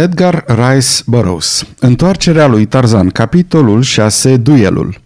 [0.00, 5.00] Edgar Rice Burroughs Întoarcerea lui Tarzan Capitolul 6 Duelul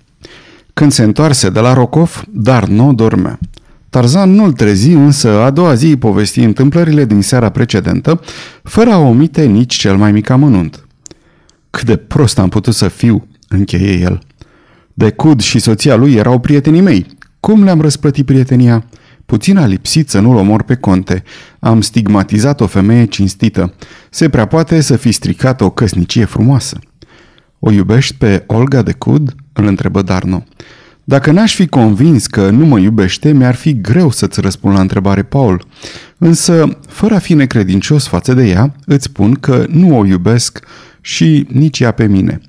[0.75, 3.39] Când se întoarse de la Rocov, dar nu dormea.
[3.91, 8.21] Tarzan nu-l trezi, însă a doua zi povesti întâmplările din seara precedentă,
[8.63, 10.87] fără a omite nici cel mai mic amănunt.
[11.71, 14.19] Cât de prost am putut să fiu, încheie el.
[14.93, 17.07] Decud și soția lui erau prietenii mei.
[17.41, 18.85] Cum le-am răsplătit prietenia?
[19.27, 21.23] Puțin a lipsit să nu-l omor pe conte.
[21.59, 23.75] Am stigmatizat o femeie cinstită.
[24.11, 26.79] Se prea poate să fi stricat o căsnicie frumoasă.
[27.59, 29.35] O iubești pe Olga de Cud?
[29.53, 30.45] îl întrebă Darno.
[31.05, 35.23] Dacă n-aș fi convins că nu mă iubește, mi-ar fi greu să-ți răspund la întrebare,
[35.23, 35.67] Paul.
[36.19, 40.67] Însă, fără a fi necredincios față de ea, îți spun că nu o iubesc
[41.01, 42.41] și nici ea pe mine.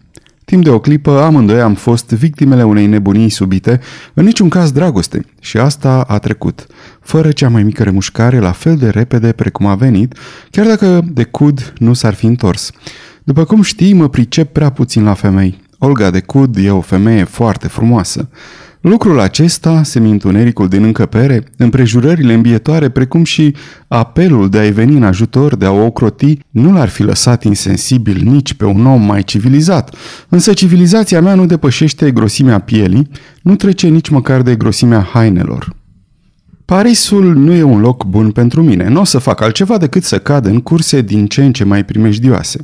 [0.46, 3.80] Timp de o clipă, amândoi am fost victimele unei nebunii subite,
[4.14, 6.66] în niciun caz dragoste, și asta a trecut,
[7.02, 10.18] fără cea mai mică remușcare, la fel de repede precum a venit,
[10.52, 12.72] chiar dacă de cud nu s-ar fi întors.
[13.24, 15.64] După cum știi, mă pricep prea puțin la femei.
[15.78, 18.30] Olga de Cud e o femeie foarte frumoasă.
[18.88, 23.56] Lucrul acesta, semintunericul din încăpere, împrejurările îmbietoare, precum și
[23.88, 28.22] apelul de a-i veni în ajutor, de a o ocroti, nu l-ar fi lăsat insensibil
[28.24, 29.96] nici pe un om mai civilizat.
[30.30, 33.10] Însă civilizația mea nu depășește grosimea pielii,
[33.42, 35.76] nu trece nici măcar de grosimea hainelor.
[36.66, 38.90] Parisul nu e un loc bun pentru mine.
[38.90, 41.86] Nu o să fac altceva decât să cad în curse din ce în ce mai
[41.86, 42.60] primejdioase.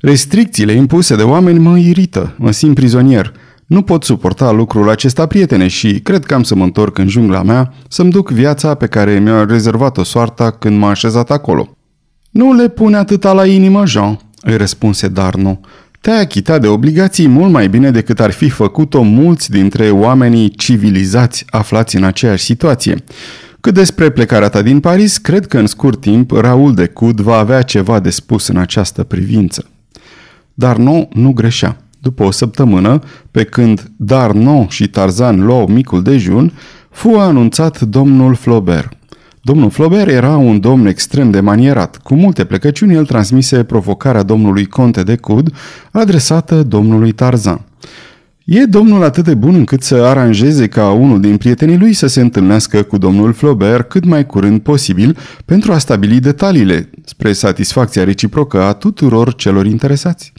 [0.00, 3.32] Restricțiile impuse de oameni mă irită, mă simt prizonier–
[3.66, 7.42] nu pot suporta lucrul acesta, prietene, și cred că am să mă întorc în jungla
[7.42, 11.76] mea să-mi duc viața pe care mi-a rezervat-o soarta când m-a așezat acolo.
[12.30, 15.60] Nu le pune atâta la inimă, Jean, îi răspunse Darno.
[16.00, 21.44] Te-ai achitat de obligații mult mai bine decât ar fi făcut-o mulți dintre oamenii civilizați
[21.50, 23.04] aflați în aceeași situație.
[23.60, 27.36] Cât despre plecarea ta din Paris, cred că în scurt timp Raul de Cud va
[27.36, 29.66] avea ceva de spus în această privință.
[30.54, 31.81] Dar nu, nu greșea.
[32.02, 32.98] După o săptămână,
[33.30, 36.52] pe când Darno și Tarzan luau micul dejun,
[36.90, 38.92] fu anunțat domnul Flaubert.
[39.42, 41.96] Domnul Flaubert era un domn extrem de manierat.
[41.96, 45.54] Cu multe plecăciuni, el transmise provocarea domnului Conte de Cud,
[45.90, 47.60] adresată domnului Tarzan.
[48.44, 52.20] E domnul atât de bun încât să aranjeze ca unul din prietenii lui să se
[52.20, 58.62] întâlnească cu domnul Flaubert cât mai curând posibil pentru a stabili detaliile, spre satisfacția reciprocă
[58.62, 60.32] a tuturor celor interesați.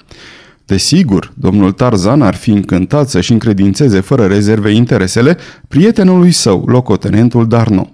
[0.73, 7.89] Desigur, domnul Tarzan ar fi încântat să-și încredințeze fără rezerve interesele prietenului său, locotenentul Darno.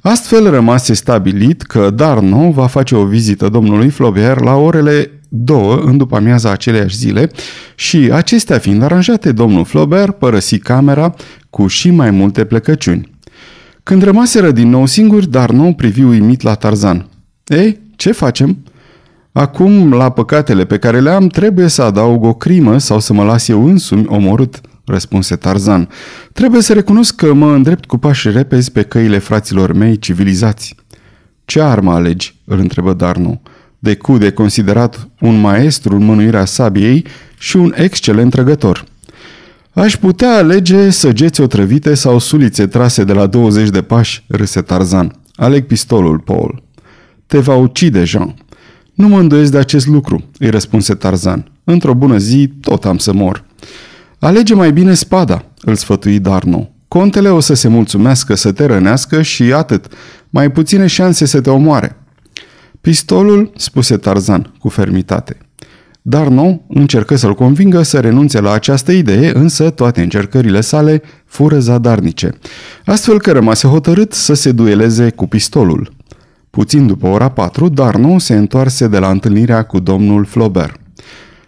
[0.00, 5.96] Astfel rămase stabilit că Darno va face o vizită domnului Flaubert la orele două în
[5.96, 7.30] după amiaza aceleiași zile
[7.74, 11.14] și, acestea fiind aranjate, domnul Flaubert părăsi camera
[11.50, 13.10] cu și mai multe plecăciuni.
[13.82, 17.06] Când rămaseră din nou singuri, Darno privi uimit la Tarzan.
[17.44, 18.58] Ei, ce facem?"
[19.36, 23.24] Acum, la păcatele pe care le am, trebuie să adaug o crimă sau să mă
[23.24, 25.88] las eu însumi omorât, răspunse Tarzan.
[26.32, 30.74] Trebuie să recunosc că mă îndrept cu pași repezi pe căile fraților mei civilizați.
[31.44, 32.34] Ce armă alegi?
[32.44, 33.40] îl întrebă Darno.
[33.78, 37.06] Decude considerat un maestru în mânuirea sabiei
[37.38, 38.84] și un excelent trăgător.
[39.72, 45.20] Aș putea alege săgeți otrăvite sau sulițe trase de la 20 de pași, râse Tarzan.
[45.34, 46.62] Aleg pistolul, Paul.
[47.26, 48.34] Te va ucide, Jean.
[48.96, 51.50] Nu mă îndoiesc de acest lucru, îi răspunse Tarzan.
[51.64, 53.44] Într-o bună zi, tot am să mor.
[54.18, 56.70] Alege mai bine spada, îl sfătui Darno.
[56.88, 59.86] Contele o să se mulțumească să te rănească și atât.
[60.30, 61.96] Mai puține șanse să te omoare.
[62.80, 65.36] Pistolul, spuse Tarzan cu fermitate.
[66.02, 72.38] Darno încercă să-l convingă să renunțe la această idee, însă toate încercările sale fură zadarnice,
[72.84, 75.95] astfel că rămase hotărât să se dueleze cu pistolul.
[76.56, 80.80] Puțin după ora 4, Darno se întoarse de la întâlnirea cu domnul Flaubert.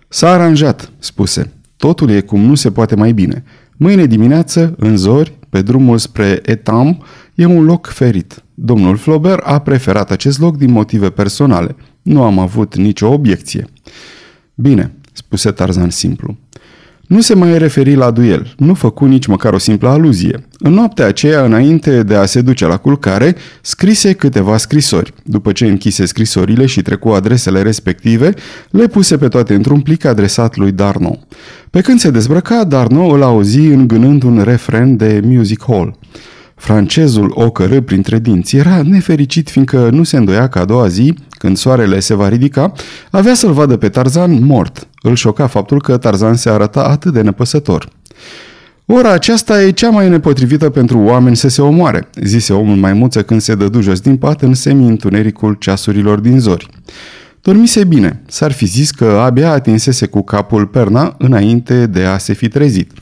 [0.09, 1.53] S-a aranjat, spuse.
[1.77, 3.45] Totul e cum nu se poate mai bine.
[3.77, 7.03] Mâine dimineață, în zori, pe drumul spre Etam,
[7.35, 8.43] e un loc ferit.
[8.55, 11.77] Domnul Flaubert a preferat acest loc din motive personale.
[12.03, 13.67] Nu am avut nicio obiecție.
[14.55, 16.37] Bine, spuse Tarzan simplu.
[17.09, 20.47] Nu se mai referi la duel, nu făcu nici măcar o simplă aluzie.
[20.59, 25.13] În noaptea aceea, înainte de a se duce la culcare, scrise câteva scrisori.
[25.25, 28.35] După ce închise scrisorile și trecu adresele respective,
[28.71, 31.19] le puse pe toate într-un plic adresat lui Darno.
[31.71, 35.99] Pe când se dezbrăca, Darno îl auzi îngânând un refren de music hall.
[36.59, 38.57] Francezul o cără printre dinți.
[38.57, 42.73] Era nefericit fiindcă nu se îndoia că a doua zi, când soarele se va ridica,
[43.11, 44.89] avea să-l vadă pe Tarzan mort.
[45.03, 47.89] Îl șoca faptul că Tarzan se arăta atât de nepăsător.
[48.87, 53.41] Ora aceasta e cea mai nepotrivită pentru oameni să se omoare, zise omul maimuță când
[53.41, 56.69] se dădu jos din pat în semi-întunericul ceasurilor din zori.
[57.43, 62.33] Dormise bine, s-ar fi zis că abia atinsese cu capul perna înainte de a se
[62.33, 62.93] fi trezit.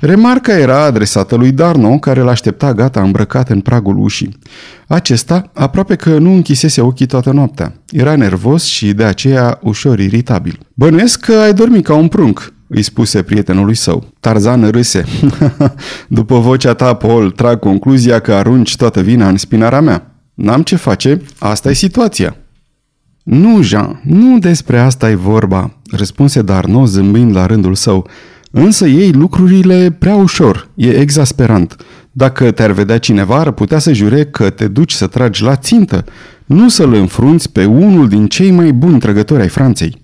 [0.00, 4.38] Remarca era adresată lui Darno, care l-aștepta gata îmbrăcat în pragul ușii.
[4.86, 7.72] Acesta aproape că nu închisese ochii toată noaptea.
[7.90, 10.58] Era nervos și de aceea ușor iritabil.
[10.74, 14.06] Bănuiesc că ai dormit ca un prunc, îi spuse prietenului său.
[14.20, 15.04] Tarzan râse.
[16.08, 20.14] După vocea ta, Paul, trag concluzia că arunci toată vina în spinarea mea.
[20.34, 22.36] N-am ce face, asta e situația.
[23.22, 28.08] Nu, Jean, nu despre asta e vorba, răspunse Darno zâmbind la rândul său.
[28.50, 31.76] Însă ei lucrurile prea ușor, e exasperant.
[32.12, 36.04] Dacă te-ar vedea cineva, ar putea să jure că te duci să tragi la țintă,
[36.46, 40.02] nu să-l înfrunți pe unul din cei mai buni trăgători ai Franței.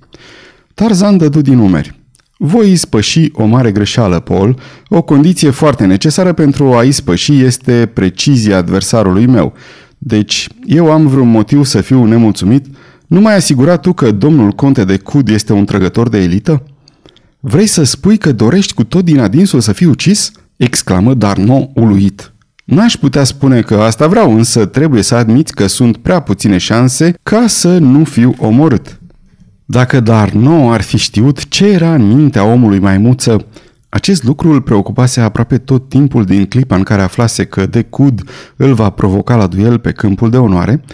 [0.75, 2.01] Tarzan dădu din umeri.
[2.39, 4.59] Voi ispăși o mare greșeală, Paul.
[4.89, 9.53] O condiție foarte necesară pentru a ispăși este precizia adversarului meu.
[9.99, 12.67] Deci, eu am vreun motiv să fiu nemulțumit?
[13.07, 16.63] Nu mai asigurat tu că domnul conte de Cud este un trăgător de elită?
[17.49, 22.33] Vrei să spui că dorești cu tot din adinsul să fii ucis?" exclamă Darno uluit.
[22.65, 27.15] N-aș putea spune că asta vreau, însă trebuie să admiți că sunt prea puține șanse
[27.23, 29.01] ca să nu fiu omorât.
[29.65, 33.47] Dacă Darno ar fi știut ce era în mintea omului maimuță,
[33.89, 38.23] acest lucru îl preocupase aproape tot timpul din clipa în care aflase că de Cud
[38.57, 40.85] îl va provoca la duel pe câmpul de onoare,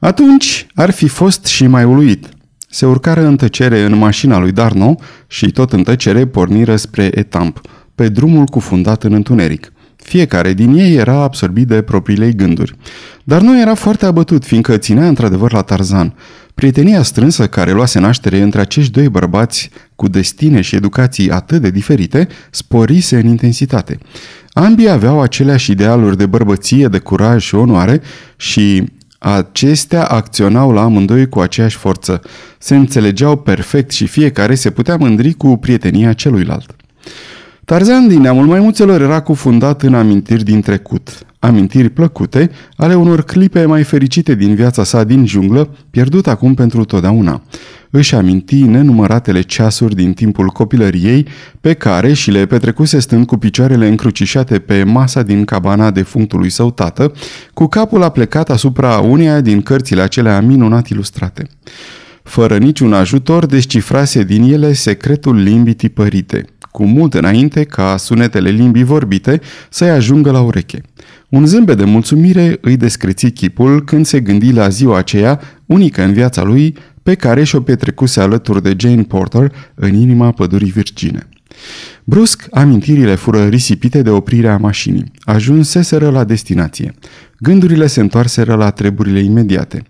[0.00, 2.28] atunci ar fi fost și mai uluit.
[2.74, 4.94] Se urcară în tăcere în mașina lui Darno
[5.26, 7.60] și tot în tăcere porniră spre etamp,
[7.94, 9.72] pe drumul cufundat în întuneric.
[9.96, 12.76] Fiecare din ei era absorbit de propriile gânduri.
[13.24, 16.14] Dar nu era foarte abătut, fiindcă ținea într-adevăr la Tarzan.
[16.54, 21.70] Prietenia strânsă care luase naștere între acești doi bărbați cu destine și educații atât de
[21.70, 23.98] diferite sporise în intensitate.
[24.52, 28.00] Ambii aveau aceleași idealuri de bărbăție, de curaj și onoare
[28.36, 28.84] și
[29.24, 32.22] Acestea acționau la amândoi cu aceeași forță.
[32.58, 36.76] Se înțelegeau perfect și fiecare se putea mândri cu prietenia celuilalt.
[37.64, 43.64] Tarzan din neamul maimuțelor era cufundat în amintiri din trecut, amintiri plăcute ale unor clipe
[43.64, 47.42] mai fericite din viața sa din junglă, pierdut acum pentru totdeauna.
[47.90, 51.26] Își aminti nenumăratele ceasuri din timpul copilăriei
[51.60, 56.50] pe care și le petrecuse stând cu picioarele încrucișate pe masa din cabana de functului
[56.50, 57.12] său tată,
[57.54, 61.46] cu capul aplecat asupra uneia din cărțile acelea minunat ilustrate.
[62.22, 66.44] Fără niciun ajutor, descifrase din ele secretul limbii tipărite–
[66.76, 69.40] cu mult înainte ca sunetele limbii vorbite
[69.70, 70.80] să-i ajungă la ureche.
[71.28, 76.12] Un zâmbet de mulțumire îi descreți chipul când se gândi la ziua aceea, unică în
[76.12, 81.28] viața lui, pe care și-o petrecuse alături de Jane Porter în inima pădurii virgine.
[82.04, 85.12] Brusc, amintirile fură risipite de oprirea mașinii.
[85.20, 86.94] Ajunseseră la destinație.
[87.38, 89.82] Gândurile se întoarseră la treburile imediate.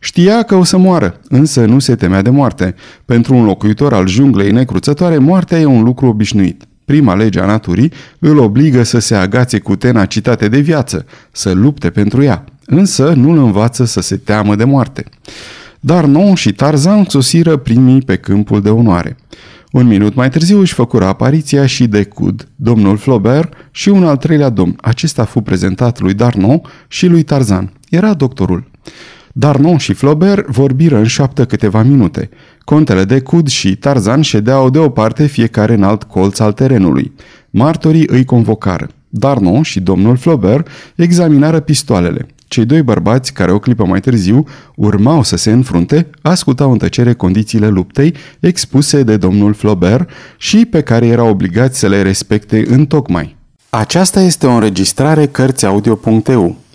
[0.00, 2.74] Știa că o să moară, însă nu se temea de moarte.
[3.04, 6.64] Pentru un locuitor al junglei necruțătoare, moartea e un lucru obișnuit.
[6.84, 11.90] Prima lege a naturii îl obligă să se agațe cu tenacitate de viață, să lupte
[11.90, 15.04] pentru ea, însă nu îl învață să se teamă de moarte.
[15.80, 19.16] Dar Nou și Tarzan sosiră primii pe câmpul de onoare.
[19.70, 24.16] Un minut mai târziu își făcură apariția și de Cud, domnul Flaubert și un al
[24.16, 24.76] treilea domn.
[24.80, 27.72] Acesta fu prezentat lui Darno și lui Tarzan.
[27.90, 28.70] Era doctorul.
[29.32, 32.28] Darno și Flaubert vorbiră în șoaptă câteva minute.
[32.64, 37.12] Contele de Cud și Tarzan ședeau deoparte fiecare în alt colț al terenului.
[37.50, 38.88] Martorii îi convocară.
[39.08, 42.26] Darno și domnul Flaubert examinară pistoalele.
[42.50, 44.44] Cei doi bărbați, care o clipă mai târziu
[44.76, 50.80] urmau să se înfrunte, ascultau în tăcere condițiile luptei expuse de domnul Flaubert și pe
[50.80, 53.36] care erau obligați să le respecte în tocmai.
[53.68, 56.56] Aceasta este o înregistrare Cărțiaudio.eu.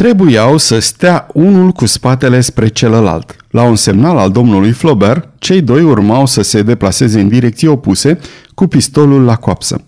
[0.00, 3.36] Trebuiau să stea unul cu spatele spre celălalt.
[3.50, 8.18] La un semnal al domnului Flaubert, cei doi urmau să se deplaseze în direcții opuse,
[8.60, 9.80] cu pistolul la coapsă.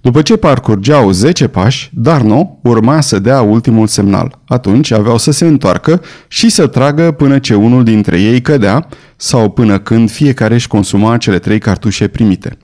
[0.00, 4.38] După ce parcurgeau 10 pași, Darno urma să dea ultimul semnal.
[4.46, 9.50] Atunci aveau să se întoarcă și să tragă până ce unul dintre ei cădea sau
[9.50, 12.58] până când fiecare își consuma cele trei cartușe primite.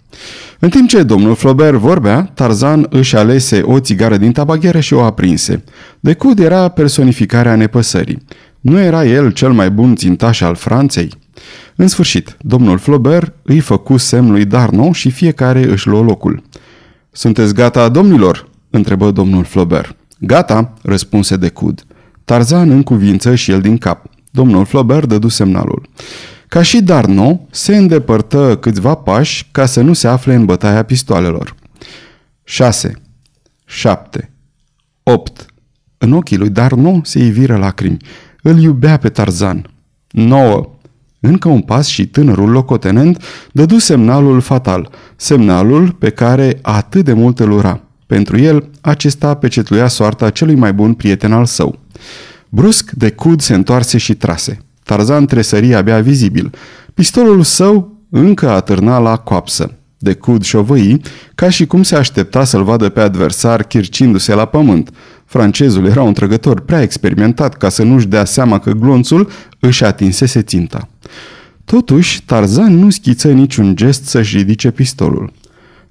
[0.58, 5.02] În timp ce domnul Flaubert vorbea, Tarzan își alese o țigară din tabagheră și o
[5.02, 5.64] aprinse.
[6.00, 8.22] Decud era personificarea nepăsării.
[8.60, 11.10] Nu era el cel mai bun țintaș al Franței?
[11.76, 16.42] În sfârșit, domnul Flaubert îi făcu semn lui Darno și fiecare își luă locul.
[17.10, 19.96] Sunteți gata, domnilor?" întrebă domnul Flaubert.
[20.18, 21.84] Gata," răspunse Decud.
[22.24, 24.06] Tarzan în cuvință și el din cap.
[24.30, 25.88] Domnul Flaubert dădu semnalul.
[26.48, 31.54] Ca și Darno, se îndepărtă câțiva pași ca să nu se afle în bătaia pistoalelor.
[32.44, 33.02] 6.
[33.66, 34.30] 7.
[35.02, 35.46] 8.
[35.98, 37.96] În ochii lui Darno se iviră lacrimi.
[38.42, 39.70] Îl iubea pe Tarzan.
[40.10, 40.75] 9.
[41.28, 47.40] Încă un pas și tânărul locotenent dădu semnalul fatal, semnalul pe care atât de mult
[47.40, 47.80] îl ura.
[48.06, 51.78] Pentru el, acesta pecetluia soarta celui mai bun prieten al său.
[52.48, 54.58] Brusc, de cud se întoarse și trase.
[54.82, 56.50] Tarzan tresări abia vizibil.
[56.94, 59.70] Pistolul său încă atârna la coapsă.
[59.98, 61.00] De cud șovăi,
[61.34, 64.90] ca și cum se aștepta să-l vadă pe adversar chircindu-se la pământ.
[65.24, 69.30] Francezul era un trăgător prea experimentat ca să nu-și dea seama că glonțul
[69.60, 70.88] își atinsese ținta.
[71.66, 75.32] Totuși, Tarzan nu schiță niciun gest să-și ridice pistolul.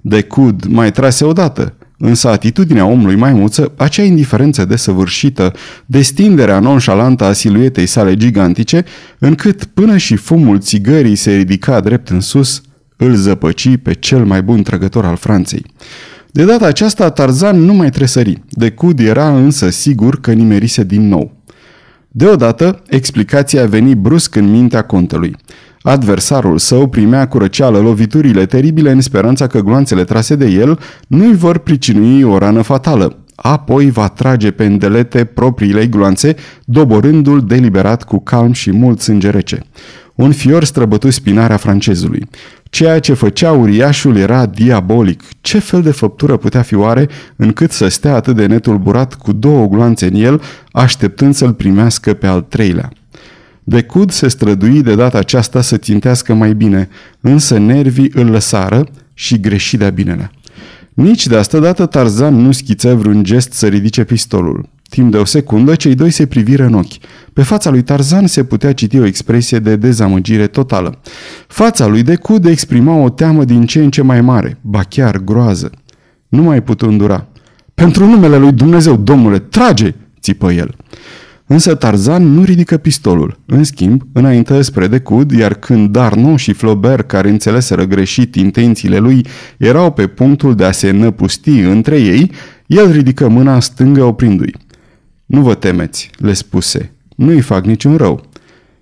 [0.00, 5.52] De cud mai trase odată, însă atitudinea omului maimuță, acea indiferență desăvârșită,
[5.86, 8.84] destinderea nonșalantă a siluetei sale gigantice,
[9.18, 12.62] încât până și fumul țigării se ridica drept în sus,
[12.96, 15.64] îl zăpăci pe cel mai bun trăgător al Franței.
[16.30, 18.42] De data aceasta, Tarzan nu mai tresări.
[18.50, 21.36] De cud era însă sigur că nimerise din nou.
[22.18, 25.36] Deodată, explicația veni brusc în mintea contelui.
[25.82, 31.34] Adversarul său primea cu răceală loviturile teribile în speranța că gloanțele trase de el nu-i
[31.34, 33.18] vor pricinui o rană fatală.
[33.34, 39.62] Apoi va trage pe îndelete propriile gloanțe, doborându-l deliberat cu calm și mult sânge rece.
[40.16, 42.28] Un fior străbătu spinarea francezului.
[42.70, 45.22] Ceea ce făcea uriașul era diabolic.
[45.40, 49.66] Ce fel de făptură putea fi oare încât să stea atât de netulburat cu două
[49.66, 50.42] gloanțe în el,
[50.72, 52.90] așteptând să-l primească pe al treilea?
[53.64, 56.88] Decud se strădui de data aceasta să țintească mai bine,
[57.20, 60.30] însă nervii îl lăsară și greși de-a binele.
[60.94, 64.68] Nici de asta dată Tarzan nu schiță vreun gest să ridice pistolul.
[64.88, 66.96] Timp de o secundă, cei doi se priviră în ochi.
[67.32, 71.00] Pe fața lui Tarzan se putea citi o expresie de dezamăgire totală.
[71.46, 75.70] Fața lui Decud exprima o teamă din ce în ce mai mare, ba chiar groază.
[76.28, 77.26] Nu mai putu îndura.
[77.74, 80.74] Pentru numele lui Dumnezeu, domnule, trage!" țipă el.
[81.46, 83.38] Însă Tarzan nu ridică pistolul.
[83.46, 89.26] În schimb, înainte spre decud, iar când Darno și Flaubert, care înțeleseră greșit intențiile lui,
[89.58, 92.30] erau pe punctul de a se năpusti între ei,
[92.66, 94.54] el ridică mâna stângă oprindu-i.
[95.26, 96.92] Nu vă temeți, le spuse.
[97.16, 98.22] Nu-i fac niciun rău.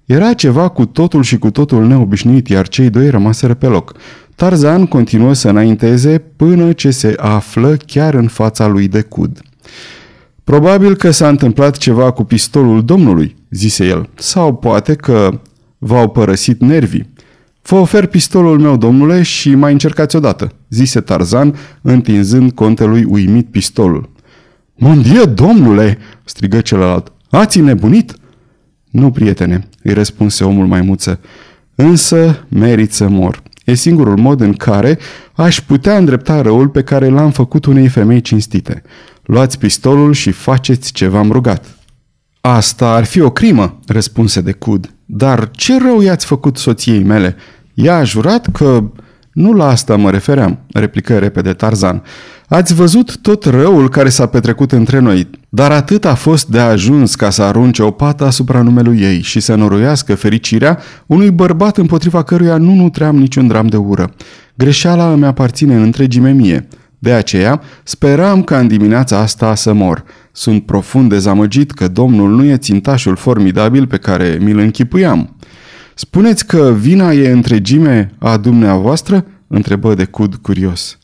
[0.04, 3.94] Era ceva cu totul și cu totul neobișnuit, iar cei doi rămaseră pe loc.
[4.34, 9.42] Tarzan continuă să înainteze până ce se află chiar în fața lui de cud.
[10.44, 15.40] Probabil că s-a întâmplat ceva cu pistolul domnului, zise el, sau poate că
[15.78, 17.12] v-au părăsit nervii.
[17.62, 24.10] Vă ofer pistolul meu, domnule, și mai încercați odată, zise Tarzan, întinzând contelui uimit pistolul.
[24.74, 27.12] Mondie, domnule!" strigă celălalt.
[27.30, 28.14] Ați nebunit?"
[28.90, 31.20] Nu, prietene," îi răspunse omul maimuță.
[31.74, 33.42] Însă merit să mor.
[33.64, 34.98] E singurul mod în care
[35.32, 38.82] aș putea îndrepta răul pe care l-am făcut unei femei cinstite.
[39.22, 41.78] Luați pistolul și faceți ce v-am rugat."
[42.40, 44.94] Asta ar fi o crimă," răspunse de cud.
[45.04, 47.36] Dar ce rău i-ați făcut soției mele?
[47.74, 48.84] Ea a jurat că...
[49.34, 52.02] Nu la asta mă refeream, replică repede Tarzan.
[52.48, 57.14] Ați văzut tot răul care s-a petrecut între noi, dar atât a fost de ajuns
[57.14, 62.22] ca să arunce o pată asupra numelui ei și să noroiască fericirea unui bărbat împotriva
[62.22, 64.14] căruia nu nutream niciun dram de ură.
[64.54, 66.68] Greșeala îmi aparține în întregime mie.
[66.98, 70.04] De aceea, speram ca în dimineața asta să mor.
[70.32, 75.36] Sunt profund dezamăgit că domnul nu e țintașul formidabil pe care mi-l închipuiam.
[75.94, 79.24] Spuneți că vina e întregime a dumneavoastră?
[79.46, 80.98] întrebă de cud curios.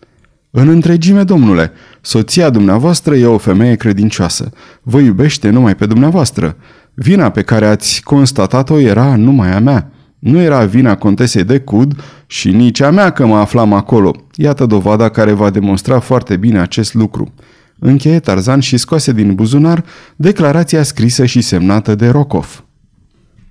[0.51, 4.51] În întregime, domnule, soția dumneavoastră e o femeie credincioasă.
[4.83, 6.57] Vă iubește numai pe dumneavoastră.
[6.95, 9.91] Vina pe care ați constatat-o era numai a mea.
[10.19, 14.13] Nu era vina contesei de Cud și nici a mea că mă aflam acolo.
[14.35, 17.33] Iată dovada care va demonstra foarte bine acest lucru.
[17.79, 19.85] Încheie Tarzan și scoase din buzunar
[20.17, 22.65] declarația scrisă și semnată de Rokov.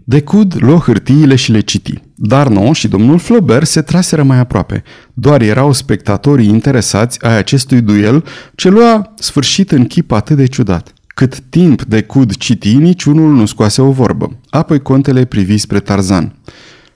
[0.09, 2.01] Decud luă hârtiile și le citi.
[2.15, 4.83] Darno și domnul Flaubert se traseră mai aproape.
[5.13, 8.23] Doar erau spectatorii interesați ai acestui duel
[8.55, 10.93] ce lua sfârșit în chip atât de ciudat.
[11.07, 14.39] Cât timp de cud citi, niciunul nu scoase o vorbă.
[14.49, 16.35] Apoi contele privi spre Tarzan.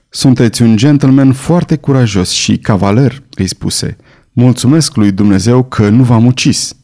[0.08, 3.96] Sunteți un gentleman foarte curajos și cavaler, îi spuse.
[4.32, 6.76] Mulțumesc lui Dumnezeu că nu v-am ucis.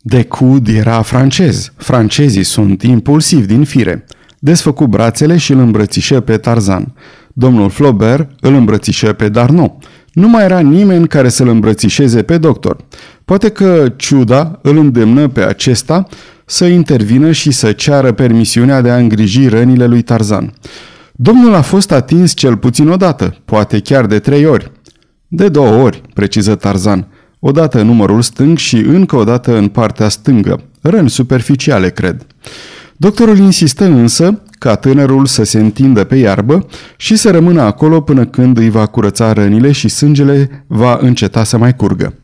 [0.00, 1.72] De cud era francez.
[1.76, 4.04] Francezii sunt impulsivi din fire.
[4.38, 6.94] Desfăcu brațele și îl îmbrățișă pe Tarzan.
[7.32, 9.78] Domnul Flaubert îl îmbrățișă pe Darno.
[10.12, 12.76] Nu mai era nimeni care să-l îmbrățișeze pe doctor.
[13.24, 16.06] Poate că ciuda îl îndemnă pe acesta
[16.44, 20.52] să intervină și să ceară permisiunea de a îngriji rănile lui Tarzan.
[21.12, 24.72] Domnul a fost atins cel puțin odată, poate chiar de trei ori.
[25.28, 27.06] De două ori, preciză Tarzan.
[27.38, 30.62] Odată în numărul stâng și încă o dată în partea stângă.
[30.80, 32.26] Răni superficiale, cred.
[33.00, 38.24] Doctorul insistă însă ca tânărul să se întindă pe iarbă și să rămână acolo până
[38.24, 42.14] când îi va curăța rănile și sângele va înceta să mai curgă.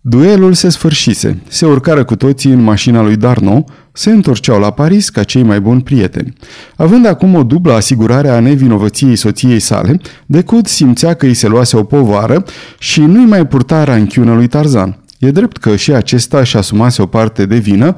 [0.00, 1.42] Duelul se sfârșise.
[1.48, 5.60] Se urcară cu toții în mașina lui Darno, se întorceau la Paris ca cei mai
[5.60, 6.32] buni prieteni.
[6.76, 11.76] Având acum o dublă asigurare a nevinovăției soției sale, Decut simțea că îi se luase
[11.76, 12.44] o povară
[12.78, 14.98] și nu-i mai purta ranchiună lui Tarzan.
[15.18, 17.94] E drept că și acesta și asumase o parte de vină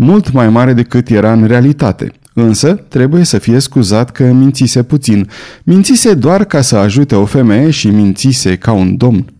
[0.00, 2.12] mult mai mare decât era în realitate.
[2.32, 5.28] Însă, trebuie să fie scuzat că mințise puțin.
[5.64, 9.32] Mințise doar ca să ajute o femeie și mințise ca un domn.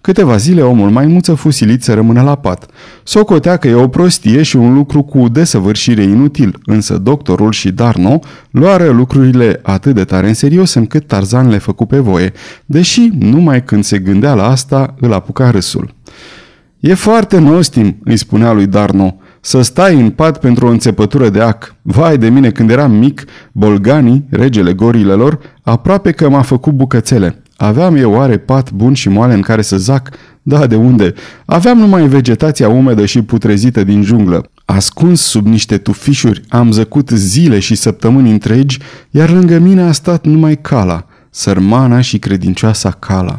[0.00, 2.66] Câteva zile omul maimuță fu silit să rămână la pat.
[3.02, 8.18] Socotea că e o prostie și un lucru cu desăvârșire inutil, însă doctorul și Darno
[8.50, 12.32] luară lucrurile atât de tare în serios încât Tarzan le făcu pe voie,
[12.66, 15.94] deși numai când se gândea la asta îl apuca râsul.
[16.80, 21.40] E foarte nostim, îi spunea lui Darno, să stai în pat pentru o înțepătură de
[21.40, 21.74] ac.
[21.82, 27.42] Vai de mine, când eram mic, bolganii, regele gorilelor, aproape că m-a făcut bucățele.
[27.56, 30.10] Aveam eu oare pat bun și moale în care să zac?
[30.42, 31.14] Da, de unde?
[31.44, 34.50] Aveam numai vegetația umedă și putrezită din junglă.
[34.64, 38.78] Ascuns sub niște tufișuri, am zăcut zile și săptămâni întregi,
[39.10, 43.36] iar lângă mine a stat numai cala, sărmana și credincioasa cala.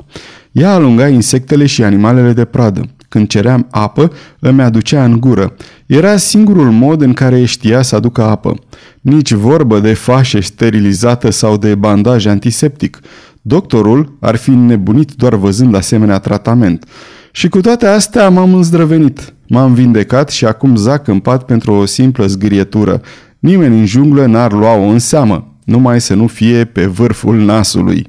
[0.51, 2.81] Ea alunga insectele și animalele de pradă.
[3.09, 5.55] Când ceream apă, îmi aducea în gură.
[5.85, 8.55] Era singurul mod în care știa să aducă apă.
[9.01, 12.99] Nici vorbă de fașe sterilizată sau de bandaj antiseptic.
[13.41, 16.85] Doctorul ar fi nebunit doar văzând asemenea tratament.
[17.31, 19.33] Și cu toate astea m-am îndrăvenit.
[19.47, 23.01] M-am vindecat și acum zac în pat pentru o simplă zgârietură.
[23.39, 28.07] Nimeni în junglă n-ar lua-o în seamă, numai să nu fie pe vârful nasului.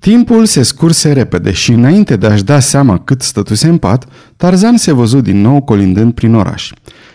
[0.00, 4.76] Timpul se scurse repede și înainte de a-și da seama cât stătuse în pat, Tarzan
[4.76, 6.72] se văzu din nou colindând prin oraș.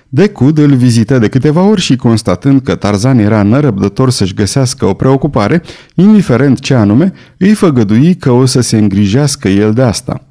[0.09, 4.93] Decud îl vizită de câteva ori și constatând că Tarzan era nărăbdător să-și găsească o
[4.93, 5.61] preocupare,
[5.95, 10.21] indiferent ce anume, îi făgădui că o să se îngrijească el de asta.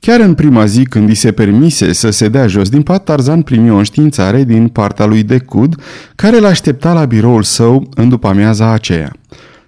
[0.00, 3.42] Chiar în prima zi când îi se permise să se dea jos din pat, Tarzan
[3.42, 5.74] primi o înștiințare din partea lui Decud,
[6.14, 9.12] care l aștepta la biroul său în după amiaza aceea.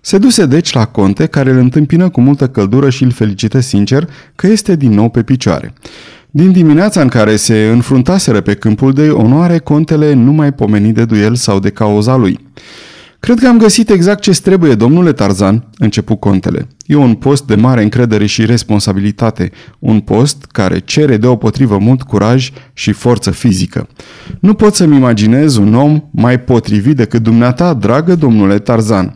[0.07, 4.09] Se duse deci la conte, care îl întâmpină cu multă căldură și îl felicită sincer
[4.35, 5.73] că este din nou pe picioare.
[6.31, 11.05] Din dimineața în care se înfruntaseră pe câmpul de onoare, contele nu mai pomeni de
[11.05, 12.39] duel sau de cauza lui.
[13.21, 16.67] Cred că am găsit exact ce trebuie, domnule Tarzan, începu contele.
[16.87, 22.51] E un post de mare încredere și responsabilitate, un post care cere deopotrivă mult curaj
[22.73, 23.89] și forță fizică.
[24.41, 29.15] Nu pot să-mi imaginez un om mai potrivit decât dumneata, dragă domnule Tarzan.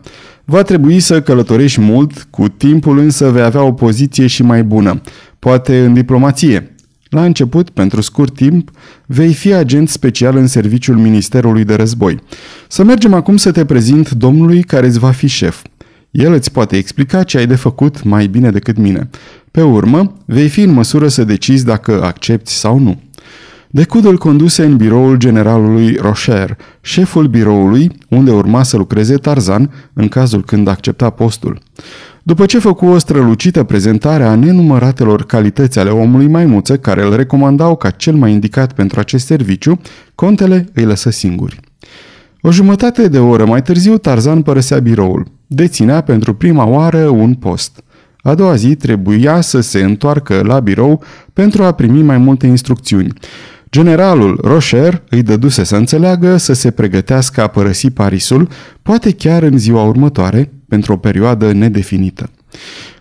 [0.51, 5.01] Va trebui să călătorești mult, cu timpul însă vei avea o poziție și mai bună,
[5.39, 6.75] poate în diplomație.
[7.09, 8.71] La început, pentru scurt timp,
[9.05, 12.19] vei fi agent special în serviciul Ministerului de Război.
[12.67, 15.61] Să mergem acum să te prezint domnului care îți va fi șef.
[16.09, 19.09] El îți poate explica ce ai de făcut mai bine decât mine.
[19.51, 22.99] Pe urmă, vei fi în măsură să decizi dacă accepti sau nu.
[23.73, 30.07] Decud îl conduse în biroul generalului Rocher, șeful biroului, unde urma să lucreze Tarzan în
[30.07, 31.59] cazul când accepta postul.
[32.23, 37.75] După ce făcu o strălucită prezentare a nenumăratelor calități ale omului maimuță care îl recomandau
[37.75, 39.81] ca cel mai indicat pentru acest serviciu,
[40.15, 41.59] contele îi lăsă singuri.
[42.41, 45.25] O jumătate de oră mai târziu Tarzan părăsea biroul.
[45.47, 47.83] Deținea pentru prima oară un post.
[48.21, 51.03] A doua zi trebuia să se întoarcă la birou
[51.33, 53.13] pentru a primi mai multe instrucțiuni.
[53.71, 58.49] Generalul Rocher îi dăduse să înțeleagă să se pregătească a părăsi Parisul,
[58.81, 62.29] poate chiar în ziua următoare, pentru o perioadă nedefinită.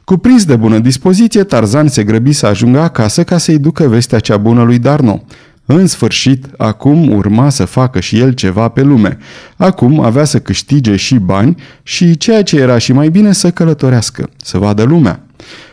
[0.05, 4.37] Cuprins de bună dispoziție, Tarzan se grăbi să ajungă acasă ca să-i ducă vestea cea
[4.37, 5.25] bună lui Darno.
[5.65, 9.19] În sfârșit, acum urma să facă și el ceva pe lume.
[9.57, 14.31] Acum avea să câștige și bani și ceea ce era și mai bine să călătorească,
[14.37, 15.25] să vadă lumea.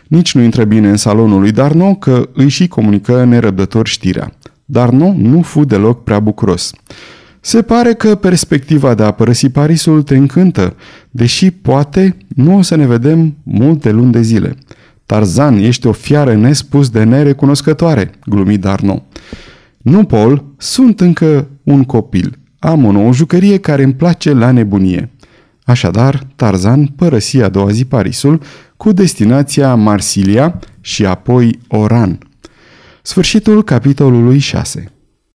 [0.08, 4.32] Nici nu intră bine în salonul lui Darno că își și comunică nerăbdător știrea.
[4.70, 6.72] Darno nu fu deloc prea bucuros.
[7.40, 10.76] Se pare că perspectiva de a părăsi Parisul te încântă,
[11.12, 14.56] deși poate nu o să ne vedem multe luni de zile.
[15.06, 19.04] Tarzan, ești o fiară nespus de nerecunoscătoare, glumi Darno.
[19.78, 22.40] Nu, Paul, sunt încă un copil.
[22.60, 25.12] Am o nouă jucărie care îmi place la nebunie.
[25.64, 28.42] Așadar, Tarzan părăsi a doua zi Parisul
[28.78, 32.27] cu destinația Marsilia și apoi Oran.
[33.08, 34.92] Sfârșitul capitolului 6